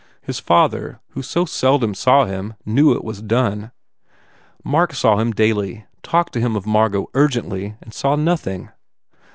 His 0.23 0.39
father, 0.39 0.99
who 1.09 1.21
so 1.21 1.45
seldom 1.45 1.93
saw 1.93 2.25
him, 2.25 2.55
knew 2.65 2.91
it 2.93 3.03
was 3.03 3.21
done. 3.21 3.71
Mark 4.63 4.95
saw 4.95 5.19
him 5.19 5.29
daily, 5.31 5.85
talked 6.01 6.33
to 6.33 6.41
him 6.41 6.55
of 6.55 6.65
Margot 6.65 7.05
urgently 7.13 7.75
and 7.83 7.93
saw 7.93 8.15
nothing. 8.15 8.69